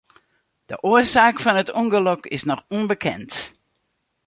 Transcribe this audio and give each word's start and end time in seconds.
De 0.69 0.75
oarsaak 0.89 1.37
fan 1.43 1.61
it 1.63 1.73
ûngelok 1.81 2.23
is 2.35 2.43
noch 2.49 2.65
ûnbekend. 2.77 3.31